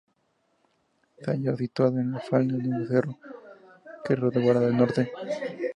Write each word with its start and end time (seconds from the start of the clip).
Se 1.19 1.29
halla 1.29 1.55
situado 1.55 1.99
en 1.99 2.11
la 2.13 2.19
falda 2.19 2.57
de 2.57 2.67
un 2.69 2.87
cerro, 2.87 3.19
que 4.03 4.17
lo 4.17 4.31
resguarda 4.31 4.61
del 4.61 4.75
Norte. 4.77 5.11